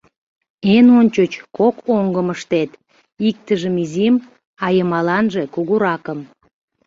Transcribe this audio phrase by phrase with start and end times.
[0.75, 2.71] Эн ончыч кок оҥгым ыштет:
[3.27, 4.15] иктыжым изим,
[4.63, 6.19] а йымаланже кугуракым.